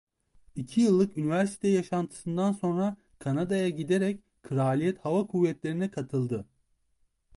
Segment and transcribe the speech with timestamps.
[0.55, 6.45] İki yıllık üniversite yaşantısından sonra Kanada'ya giderek "Kraliyet Hava Kuvvetleri"'ne katıldı.